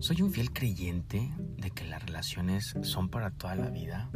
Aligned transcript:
Soy 0.00 0.22
un 0.22 0.30
fiel 0.30 0.52
creyente 0.52 1.32
de 1.56 1.72
que 1.72 1.84
las 1.84 2.06
relaciones 2.06 2.76
son 2.82 3.08
para 3.08 3.32
toda 3.32 3.56
la 3.56 3.68
vida 3.68 4.08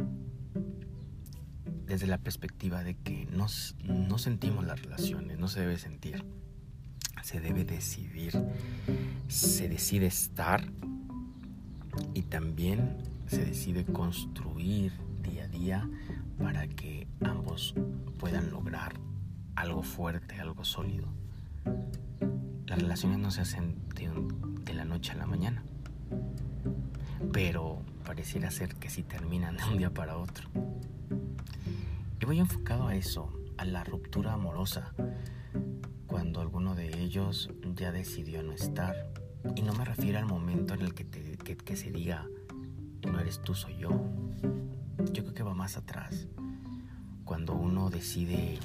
desde 1.85 2.07
la 2.07 2.17
perspectiva 2.19 2.85
de 2.85 2.95
que 2.95 3.25
no, 3.25 3.47
no 3.83 4.17
sentimos 4.17 4.65
las 4.65 4.81
relaciones, 4.81 5.37
no 5.37 5.49
se 5.49 5.59
debe 5.59 5.77
sentir, 5.77 6.23
se 7.21 7.41
debe 7.41 7.65
decidir, 7.65 8.31
se 9.27 9.67
decide 9.67 10.05
estar 10.05 10.71
y 12.13 12.21
también 12.23 12.97
se 13.27 13.43
decide 13.43 13.83
construir 13.83 14.93
día 15.21 15.43
a 15.43 15.47
día 15.49 15.89
para 16.39 16.65
que 16.65 17.07
ambos 17.19 17.75
puedan 18.19 18.51
lograr 18.51 18.93
algo 19.55 19.83
fuerte, 19.83 20.39
algo 20.39 20.63
sólido. 20.63 21.09
Las 22.67 22.81
relaciones 22.81 23.19
no 23.19 23.31
se 23.31 23.41
hacen 23.41 23.75
de, 23.89 24.73
la 24.73 24.85
noche 24.85 25.11
a 25.11 25.15
la 25.15 25.27
mañana 25.27 25.63
pero 27.31 27.81
pareciera 28.05 28.51
ser 28.51 28.75
que 28.75 28.89
sí 28.89 29.03
terminan 29.03 29.57
de 29.57 29.63
un 29.63 29.77
día 29.77 29.93
para 29.93 30.17
otro. 30.17 30.49
Y 32.21 32.25
voy 32.25 32.39
enfocado 32.39 32.87
a 32.87 32.95
eso, 32.95 33.33
a 33.57 33.65
la 33.65 33.83
ruptura 33.83 34.33
amorosa, 34.33 34.93
cuando 36.07 36.41
alguno 36.41 36.75
de 36.75 37.01
ellos 37.01 37.49
ya 37.75 37.91
decidió 37.91 38.43
no 38.43 38.53
estar. 38.53 38.95
Y 39.55 39.61
no 39.61 39.73
me 39.73 39.83
refiero 39.83 40.19
al 40.19 40.25
momento 40.25 40.73
en 40.73 40.83
el 40.83 40.93
que, 40.93 41.05
que 41.05 41.75
se 41.75 41.91
diga, 41.91 42.27
no 43.05 43.19
eres 43.19 43.41
tú, 43.41 43.53
soy 43.53 43.77
yo. 43.77 43.89
Yo 45.11 45.23
creo 45.23 45.33
que 45.33 45.43
va 45.43 45.53
más 45.53 45.75
atrás. 45.75 46.27
Cuando 47.25 47.53
uno 47.53 47.89
decide 47.89 48.59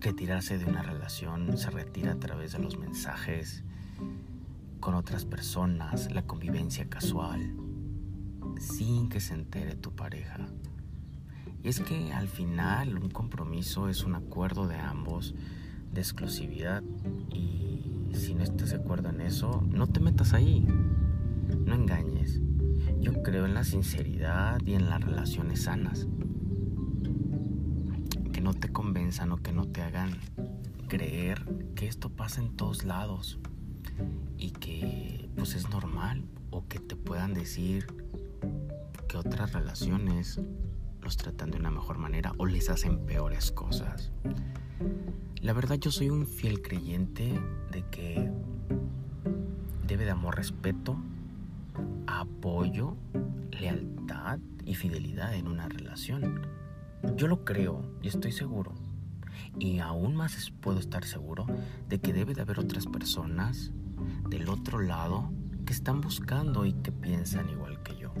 retirarse 0.00 0.58
de 0.58 0.66
una 0.66 0.82
relación, 0.82 1.56
se 1.56 1.70
retira 1.70 2.12
a 2.12 2.20
través 2.20 2.52
de 2.52 2.58
los 2.58 2.78
mensajes, 2.78 3.63
con 4.84 4.96
otras 4.96 5.24
personas, 5.24 6.12
la 6.12 6.26
convivencia 6.26 6.90
casual, 6.90 7.56
sin 8.58 9.08
que 9.08 9.18
se 9.18 9.32
entere 9.32 9.76
tu 9.76 9.92
pareja. 9.92 10.46
Es 11.62 11.80
que 11.80 12.12
al 12.12 12.28
final 12.28 12.98
un 12.98 13.08
compromiso 13.08 13.88
es 13.88 14.04
un 14.04 14.14
acuerdo 14.14 14.68
de 14.68 14.76
ambos 14.76 15.34
de 15.90 16.02
exclusividad 16.02 16.82
y 17.32 18.10
si 18.12 18.34
no 18.34 18.42
estás 18.42 18.72
de 18.72 18.76
acuerdo 18.76 19.08
en 19.08 19.22
eso, 19.22 19.66
no 19.70 19.86
te 19.86 20.00
metas 20.00 20.34
ahí, 20.34 20.66
no 21.64 21.74
engañes. 21.74 22.42
Yo 23.00 23.22
creo 23.22 23.46
en 23.46 23.54
la 23.54 23.64
sinceridad 23.64 24.60
y 24.66 24.74
en 24.74 24.90
las 24.90 25.00
relaciones 25.00 25.62
sanas. 25.62 26.06
Que 28.34 28.42
no 28.42 28.52
te 28.52 28.68
convenzan 28.68 29.32
o 29.32 29.38
que 29.38 29.52
no 29.52 29.66
te 29.66 29.80
hagan 29.80 30.10
creer 30.88 31.42
que 31.74 31.86
esto 31.86 32.10
pasa 32.10 32.42
en 32.42 32.54
todos 32.54 32.84
lados 32.84 33.40
y 34.38 34.50
que 34.50 35.28
pues 35.36 35.54
es 35.54 35.68
normal 35.70 36.24
o 36.50 36.66
que 36.68 36.78
te 36.78 36.96
puedan 36.96 37.34
decir 37.34 37.86
que 39.08 39.16
otras 39.16 39.52
relaciones 39.52 40.40
los 41.02 41.16
tratan 41.16 41.50
de 41.50 41.58
una 41.58 41.70
mejor 41.70 41.98
manera 41.98 42.32
o 42.38 42.46
les 42.46 42.70
hacen 42.70 43.04
peores 43.06 43.52
cosas. 43.52 44.12
La 45.40 45.52
verdad 45.52 45.76
yo 45.76 45.90
soy 45.90 46.10
un 46.10 46.26
fiel 46.26 46.62
creyente 46.62 47.38
de 47.70 47.84
que 47.90 48.30
debe 49.86 50.04
de 50.04 50.10
amor, 50.10 50.36
respeto, 50.36 50.96
apoyo, 52.06 52.96
lealtad 53.50 54.38
y 54.64 54.74
fidelidad 54.74 55.34
en 55.34 55.48
una 55.48 55.68
relación. 55.68 56.46
Yo 57.16 57.28
lo 57.28 57.44
creo 57.44 57.82
y 58.02 58.08
estoy 58.08 58.32
seguro. 58.32 58.72
Y 59.58 59.78
aún 59.78 60.16
más 60.16 60.52
puedo 60.60 60.78
estar 60.78 61.04
seguro 61.04 61.46
de 61.88 62.00
que 62.00 62.12
debe 62.12 62.34
de 62.34 62.40
haber 62.40 62.58
otras 62.58 62.86
personas 62.86 63.72
del 64.28 64.48
otro 64.48 64.80
lado 64.80 65.30
que 65.64 65.72
están 65.72 66.00
buscando 66.00 66.66
y 66.66 66.72
que 66.74 66.92
piensan 66.92 67.48
igual 67.50 67.82
que 67.82 67.96
yo. 67.96 68.12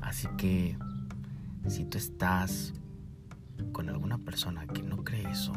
Así 0.00 0.28
que 0.36 0.76
si 1.68 1.84
tú 1.84 1.98
estás 1.98 2.74
con 3.72 3.88
alguna 3.88 4.18
persona 4.18 4.66
que 4.66 4.82
no 4.82 5.04
cree 5.04 5.30
eso, 5.30 5.52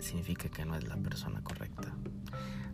significa 0.00 0.48
que 0.48 0.64
no 0.64 0.74
es 0.76 0.86
la 0.86 0.96
persona 0.96 1.42
correcta. 1.42 1.94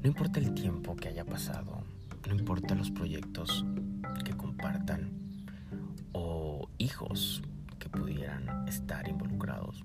No 0.02 0.08
importa 0.08 0.40
el 0.40 0.54
tiempo 0.54 0.96
que 0.96 1.08
haya 1.08 1.24
pasado, 1.24 1.84
no 2.26 2.34
importa 2.34 2.74
los 2.74 2.90
proyectos 2.90 3.64
que 4.24 4.36
compartan 4.36 5.10
o 6.12 6.68
hijos 6.78 7.42
que 7.78 7.88
pudieran 7.88 8.66
estar 8.66 9.08
involucrados. 9.08 9.84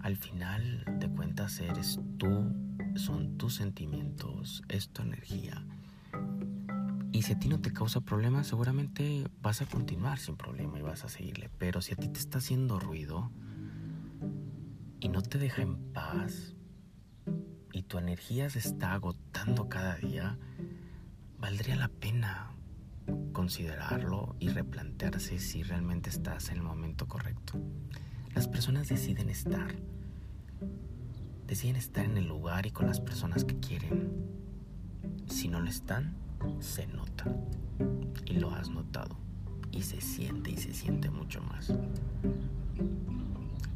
Al 0.00 0.16
final 0.16 0.84
de 0.98 1.08
cuentas 1.08 1.60
eres 1.60 1.98
tú 2.18 2.52
son 2.96 3.36
tus 3.38 3.54
sentimientos, 3.54 4.62
es 4.68 4.88
tu 4.88 5.02
energía. 5.02 5.64
Y 7.12 7.22
si 7.22 7.32
a 7.32 7.38
ti 7.38 7.48
no 7.48 7.60
te 7.60 7.72
causa 7.72 8.00
problemas, 8.00 8.48
seguramente 8.48 9.28
vas 9.40 9.62
a 9.62 9.66
continuar 9.66 10.18
sin 10.18 10.36
problema 10.36 10.78
y 10.78 10.82
vas 10.82 11.04
a 11.04 11.08
seguirle. 11.08 11.48
Pero 11.58 11.80
si 11.80 11.92
a 11.92 11.96
ti 11.96 12.08
te 12.08 12.18
está 12.18 12.38
haciendo 12.38 12.80
ruido 12.80 13.30
y 15.00 15.08
no 15.08 15.22
te 15.22 15.38
deja 15.38 15.62
en 15.62 15.76
paz 15.92 16.54
y 17.72 17.82
tu 17.82 17.98
energía 17.98 18.50
se 18.50 18.58
está 18.58 18.94
agotando 18.94 19.68
cada 19.68 19.96
día, 19.96 20.38
valdría 21.38 21.76
la 21.76 21.88
pena 21.88 22.54
considerarlo 23.32 24.34
y 24.38 24.48
replantearse 24.48 25.38
si 25.38 25.62
realmente 25.62 26.10
estás 26.10 26.50
en 26.50 26.56
el 26.56 26.62
momento 26.62 27.06
correcto. 27.06 27.60
Las 28.34 28.48
personas 28.48 28.88
deciden 28.88 29.28
estar 29.28 29.76
deciden 31.46 31.76
estar 31.76 32.04
en 32.04 32.16
el 32.16 32.26
lugar 32.26 32.66
y 32.66 32.70
con 32.70 32.86
las 32.86 33.00
personas 33.00 33.44
que 33.44 33.58
quieren. 33.58 34.12
Si 35.28 35.48
no 35.48 35.60
lo 35.60 35.68
están, 35.68 36.14
se 36.60 36.86
nota. 36.86 37.24
Y 38.26 38.34
lo 38.34 38.50
has 38.50 38.70
notado. 38.70 39.16
Y 39.70 39.82
se 39.82 40.00
siente 40.00 40.50
y 40.50 40.56
se 40.56 40.72
siente 40.72 41.10
mucho 41.10 41.42
más. 41.42 41.72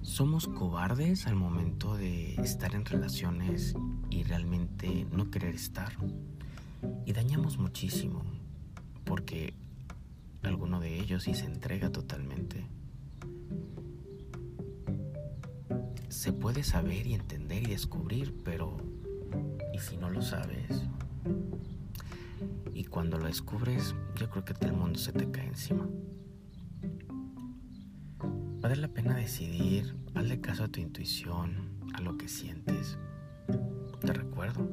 Somos 0.03 0.49
cobardes 0.49 1.27
al 1.27 1.35
momento 1.35 1.97
de 1.97 2.35
estar 2.37 2.75
en 2.75 2.85
relaciones 2.85 3.75
y 4.11 4.23
realmente 4.23 5.07
no 5.13 5.31
querer 5.31 5.55
estar. 5.55 5.93
Y 7.05 7.13
dañamos 7.13 7.59
muchísimo 7.59 8.23
porque 9.05 9.55
alguno 10.43 10.81
de 10.81 10.99
ellos 10.99 11.25
sí 11.25 11.35
se 11.35 11.47
entrega 11.47 11.91
totalmente 11.91 12.67
se 16.19 16.33
puede 16.33 16.65
saber 16.65 17.07
y 17.07 17.15
entender 17.15 17.63
y 17.63 17.71
descubrir, 17.71 18.35
pero 18.43 18.77
¿y 19.73 19.79
si 19.79 19.97
no 19.97 20.11
lo 20.11 20.21
sabes? 20.21 20.83
Y 22.75 22.87
cuando 22.87 23.19
lo 23.19 23.27
descubres, 23.27 23.95
yo 24.17 24.29
creo 24.29 24.45
que 24.45 24.53
todo 24.53 24.69
el 24.69 24.77
mundo 24.77 24.99
se 24.99 25.13
te 25.13 25.31
cae 25.31 25.47
encima. 25.47 25.89
Vale 28.61 28.75
la 28.75 28.89
pena 28.89 29.15
decidir, 29.15 29.95
hazle 30.17 30.41
caso 30.41 30.65
a 30.65 30.69
tu 30.69 30.81
intuición, 30.81 31.79
a 31.95 32.01
lo 32.01 32.19
que 32.19 32.27
sientes. 32.27 32.99
Te 34.01 34.13
recuerdo, 34.13 34.69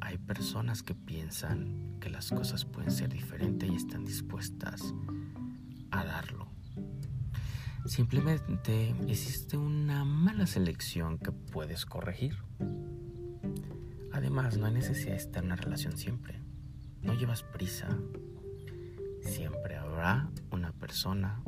hay 0.00 0.16
personas 0.16 0.82
que 0.82 0.94
piensan 0.94 1.98
que 2.00 2.08
las 2.08 2.30
cosas 2.30 2.64
pueden 2.64 2.90
ser 2.90 3.10
diferentes 3.10 3.70
y 3.70 3.74
están 3.74 4.06
dispuestas 4.06 4.94
a 5.90 6.02
darlo. 6.02 6.55
Simplemente 7.86 8.96
hiciste 9.06 9.56
una 9.56 10.04
mala 10.04 10.46
selección 10.46 11.18
que 11.18 11.30
puedes 11.30 11.86
corregir. 11.86 12.36
Además, 14.12 14.56
no 14.56 14.66
hay 14.66 14.72
necesidad 14.72 15.12
de 15.12 15.18
estar 15.18 15.44
en 15.44 15.52
una 15.52 15.56
relación 15.56 15.96
siempre. 15.96 16.42
No 17.02 17.14
llevas 17.14 17.44
prisa. 17.44 17.88
Siempre 19.20 19.76
habrá 19.76 20.28
una 20.50 20.72
persona 20.72 21.42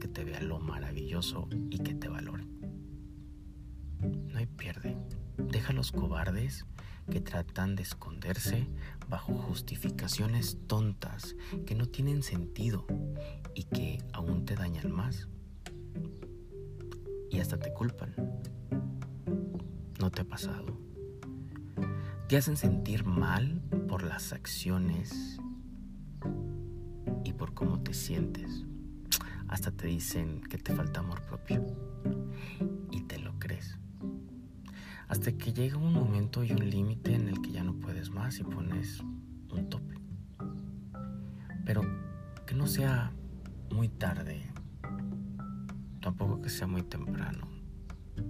que 0.00 0.08
te 0.08 0.24
vea 0.24 0.40
lo 0.40 0.58
maravilloso 0.58 1.48
y 1.70 1.78
que 1.78 1.94
te 1.94 2.08
valore. 2.08 2.44
No 4.00 4.38
hay 4.38 4.46
pierde. 4.46 4.96
Deja 5.38 5.72
a 5.72 5.76
los 5.76 5.92
cobardes 5.92 6.66
que 7.10 7.20
tratan 7.20 7.76
de 7.76 7.82
esconderse 7.82 8.66
bajo 9.08 9.34
justificaciones 9.34 10.58
tontas 10.66 11.36
que 11.66 11.74
no 11.74 11.86
tienen 11.86 12.22
sentido 12.22 12.86
y 13.54 13.64
que 13.64 13.98
aún 14.12 14.44
te 14.44 14.56
dañan 14.56 14.90
más 14.90 15.28
y 17.30 17.40
hasta 17.40 17.58
te 17.58 17.72
culpan. 17.72 18.14
¿No 20.00 20.10
te 20.10 20.22
ha 20.22 20.24
pasado? 20.24 20.78
Te 22.28 22.36
hacen 22.36 22.56
sentir 22.56 23.04
mal 23.04 23.60
por 23.88 24.02
las 24.02 24.32
acciones 24.32 25.40
y 27.24 27.32
por 27.32 27.54
cómo 27.54 27.80
te 27.82 27.92
sientes. 27.92 28.64
Hasta 29.48 29.70
te 29.70 29.88
dicen 29.88 30.40
que 30.42 30.58
te 30.58 30.74
falta 30.74 31.00
amor 31.00 31.22
propio 31.22 31.64
y 32.90 33.02
te 33.02 33.18
lo 33.18 33.38
crees. 33.38 33.78
Hasta 35.08 35.32
que 35.32 35.52
llega 35.52 35.76
un 35.76 35.92
momento 35.92 36.44
y 36.44 36.52
un 36.52 36.70
límite 36.70 37.14
en 37.14 37.28
el 37.28 37.42
que 37.42 37.52
ya 37.52 37.62
no 37.62 37.74
puedes 37.74 38.10
más 38.10 38.38
y 38.38 38.44
pones 38.44 39.00
un 39.50 39.68
tope. 39.68 39.96
Pero 41.64 41.82
que 42.46 42.54
no 42.54 42.66
sea 42.66 43.12
muy 43.70 43.88
tarde 43.88 44.53
tampoco 46.04 46.42
que 46.42 46.50
sea 46.50 46.66
muy 46.66 46.82
temprano. 46.82 47.48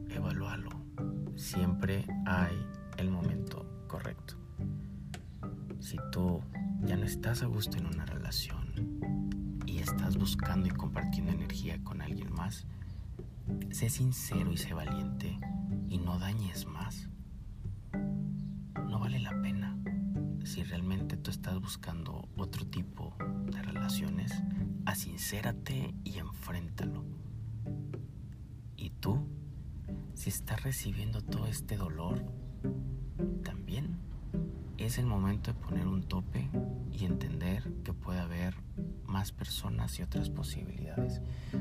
Evalúalo. 0.08 0.70
Siempre 1.34 2.06
hay 2.24 2.54
el 2.98 3.10
momento 3.10 3.66
correcto. 3.88 4.36
Si 5.80 5.96
tú 6.12 6.40
ya 6.84 6.96
no 6.96 7.04
estás 7.04 7.42
a 7.42 7.46
gusto 7.46 7.76
en 7.76 7.86
una 7.86 8.06
relación 8.06 9.00
y 9.66 9.78
estás 9.78 10.16
buscando 10.16 10.68
y 10.68 10.70
compartiendo 10.70 11.32
energía 11.32 11.82
con 11.82 12.00
alguien 12.00 12.32
más, 12.32 12.64
sé 13.72 13.90
sincero 13.90 14.52
y 14.52 14.56
sé 14.56 14.72
valiente 14.72 15.36
y 15.88 15.98
no 15.98 16.20
dañes 16.20 16.66
más. 16.66 17.08
No 17.92 19.00
vale 19.00 19.18
la 19.18 19.32
pena. 19.42 19.76
Si 20.44 20.62
realmente 20.62 21.16
tú 21.16 21.32
estás 21.32 21.58
buscando 21.60 22.28
otro 22.36 22.64
tipo 22.68 23.16
de 23.50 23.60
relaciones, 23.62 24.32
asincérate 24.86 25.92
y 26.04 26.18
enfréntalo. 26.18 27.23
Y 28.76 28.90
tú, 28.90 29.26
si 30.14 30.30
estás 30.30 30.62
recibiendo 30.62 31.22
todo 31.22 31.46
este 31.46 31.76
dolor, 31.76 32.22
también 33.42 33.98
es 34.78 34.98
el 34.98 35.06
momento 35.06 35.52
de 35.52 35.60
poner 35.60 35.86
un 35.86 36.02
tope 36.02 36.50
y 36.92 37.04
entender 37.04 37.72
que 37.84 37.92
puede 37.92 38.20
haber 38.20 38.54
más 39.06 39.32
personas 39.32 39.98
y 39.98 40.02
otras 40.02 40.30
posibilidades, 40.30 41.20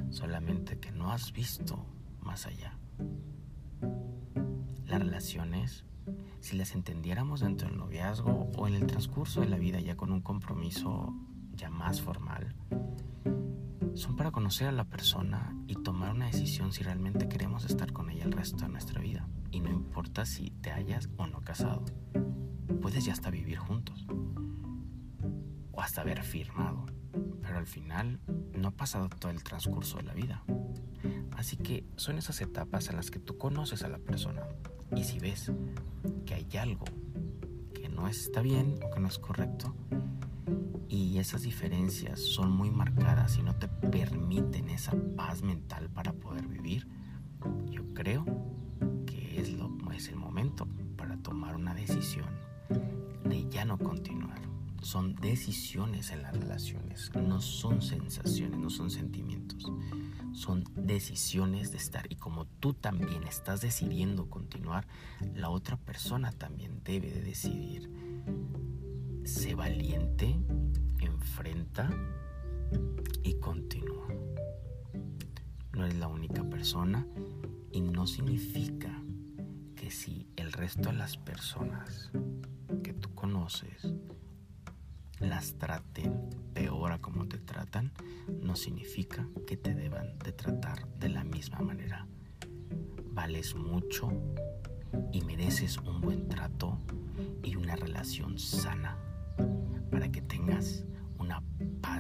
solamente 0.09 0.79
que 0.79 0.91
no 0.91 1.11
has 1.11 1.31
visto 1.31 1.85
más 2.21 2.47
allá. 2.47 2.77
Las 4.85 4.99
relaciones, 4.99 5.85
si 6.39 6.57
las 6.57 6.73
entendiéramos 6.73 7.41
dentro 7.41 7.67
del 7.67 7.77
noviazgo 7.77 8.51
o 8.57 8.67
en 8.67 8.75
el 8.75 8.87
transcurso 8.87 9.41
de 9.41 9.47
la 9.47 9.57
vida 9.57 9.79
ya 9.79 9.95
con 9.95 10.11
un 10.11 10.21
compromiso 10.21 11.13
ya 11.53 11.69
más 11.69 12.01
formal, 12.01 12.55
son 13.95 14.15
para 14.15 14.31
conocer 14.31 14.67
a 14.67 14.71
la 14.71 14.85
persona 14.85 15.55
y 15.67 15.75
tomar 15.75 16.11
una 16.11 16.25
decisión 16.25 16.71
si 16.73 16.83
realmente 16.83 17.29
queremos 17.29 17.65
estar 17.65 17.91
con 17.93 18.09
ella 18.09 18.25
el 18.25 18.31
resto 18.31 18.65
de 18.65 18.69
nuestra 18.69 19.01
vida. 19.01 19.27
Y 19.51 19.59
no 19.59 19.69
importa 19.69 20.25
si 20.25 20.49
te 20.49 20.71
hayas 20.71 21.09
o 21.17 21.27
no 21.27 21.41
casado 21.41 21.85
puedes 22.83 23.05
ya 23.05 23.13
hasta 23.13 23.29
vivir 23.29 23.57
juntos 23.57 24.05
o 25.71 25.81
hasta 25.81 26.01
haber 26.01 26.21
firmado, 26.21 26.85
pero 27.41 27.57
al 27.57 27.65
final 27.65 28.19
no 28.57 28.67
ha 28.67 28.71
pasado 28.71 29.07
todo 29.07 29.31
el 29.31 29.41
transcurso 29.41 29.97
de 29.97 30.03
la 30.03 30.13
vida. 30.13 30.43
Así 31.37 31.55
que 31.55 31.85
son 31.95 32.17
esas 32.17 32.41
etapas 32.41 32.89
en 32.89 32.97
las 32.97 33.09
que 33.09 33.19
tú 33.19 33.37
conoces 33.37 33.83
a 33.83 33.87
la 33.87 33.99
persona 33.99 34.43
y 34.97 35.05
si 35.05 35.17
ves 35.17 35.49
que 36.25 36.33
hay 36.33 36.57
algo 36.57 36.83
que 37.73 37.87
no 37.87 38.09
está 38.09 38.41
bien 38.41 38.75
o 38.83 38.93
que 38.93 38.99
no 38.99 39.07
es 39.07 39.17
correcto 39.17 39.73
y 40.89 41.17
esas 41.17 41.43
diferencias 41.43 42.19
son 42.19 42.51
muy 42.51 42.71
marcadas 42.71 43.37
y 43.37 43.43
no 43.43 43.55
te 43.55 43.67
permiten 43.67 44.69
esa 44.69 44.93
paz 45.15 45.41
mental 45.41 45.89
para 45.89 46.13
poder 46.13 46.47
vivir, 46.47 46.87
yo 47.69 47.83
creo 47.93 48.25
que 49.05 49.39
es, 49.39 49.51
lo, 49.53 49.71
es 49.91 50.07
el 50.09 50.15
momento 50.15 50.67
para 50.97 51.17
tomar 51.17 51.55
una 51.55 51.73
decisión 51.73 52.29
de 53.25 53.47
ya 53.49 53.65
no 53.65 53.77
continuar. 53.77 54.41
Son 54.81 55.15
decisiones 55.15 56.11
en 56.11 56.23
las 56.23 56.35
relaciones, 56.35 57.11
no 57.15 57.39
son 57.39 57.81
sensaciones, 57.81 58.59
no 58.59 58.69
son 58.69 58.89
sentimientos. 58.89 59.71
Son 60.33 60.63
decisiones 60.75 61.71
de 61.71 61.77
estar. 61.77 62.11
Y 62.11 62.15
como 62.15 62.45
tú 62.45 62.73
también 62.73 63.23
estás 63.23 63.61
decidiendo 63.61 64.29
continuar, 64.29 64.87
la 65.35 65.49
otra 65.49 65.77
persona 65.77 66.31
también 66.31 66.81
debe 66.83 67.11
de 67.11 67.21
decidir. 67.21 67.89
Sé 69.23 69.55
valiente, 69.55 70.35
enfrenta 71.23 71.89
y 73.23 73.35
continúa. 73.35 74.07
No 75.71 75.85
eres 75.85 75.97
la 75.97 76.09
única 76.09 76.43
persona 76.43 77.07
y 77.71 77.79
no 77.79 78.07
significa 78.07 79.01
que 79.73 79.89
si 79.89 80.27
el 80.35 80.51
resto 80.51 80.89
de 80.89 80.97
las 80.97 81.15
personas 81.15 82.11
que 82.83 82.91
tú 82.91 83.15
conoces 83.15 83.93
las 85.19 85.53
traten 85.53 86.29
peor 86.53 86.91
a 86.91 86.99
como 86.99 87.25
te 87.29 87.37
tratan, 87.37 87.93
no 88.41 88.57
significa 88.57 89.25
que 89.47 89.55
te 89.55 89.73
deban 89.73 90.19
de 90.19 90.33
tratar 90.33 90.89
de 90.99 91.07
la 91.07 91.23
misma 91.23 91.59
manera. 91.59 92.05
Vales 93.13 93.55
mucho 93.55 94.11
y 95.13 95.21
mereces 95.21 95.77
un 95.77 96.01
buen 96.01 96.27
trato 96.27 96.79
y 97.41 97.55
una 97.55 97.77
relación 97.77 98.37
sana 98.37 98.97
para 99.89 100.11
que 100.11 100.21
tengas 100.21 100.83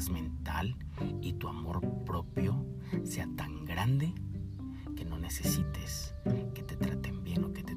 mental 0.09 0.75
y 1.21 1.33
tu 1.33 1.47
amor 1.47 1.81
propio 2.05 2.65
sea 3.03 3.27
tan 3.35 3.63
grande 3.63 4.13
que 4.95 5.05
no 5.05 5.17
necesites 5.17 6.15
que 6.53 6.63
te 6.63 6.75
traten 6.75 7.23
bien 7.23 7.43
o 7.43 7.53
que 7.53 7.63
te 7.63 7.75